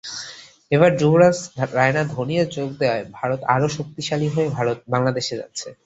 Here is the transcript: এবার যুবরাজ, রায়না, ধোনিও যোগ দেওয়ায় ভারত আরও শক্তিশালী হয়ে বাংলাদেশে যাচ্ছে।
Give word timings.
এবার 0.71 0.91
যুবরাজ, 0.99 1.37
রায়না, 1.73 2.03
ধোনিও 2.13 2.43
যোগ 2.55 2.69
দেওয়ায় 2.79 3.05
ভারত 3.11 3.39
আরও 3.55 3.67
শক্তিশালী 3.77 4.27
হয়ে 4.27 4.49
বাংলাদেশে 4.93 5.33
যাচ্ছে। 5.41 5.67